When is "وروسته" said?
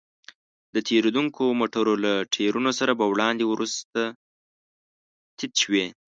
3.47-4.01